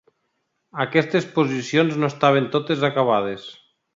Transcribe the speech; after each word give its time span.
Aquestes 0.85 1.27
posicions 1.35 2.01
no 2.05 2.11
estaven 2.15 2.51
totes 2.57 2.89
acabades. 2.91 3.49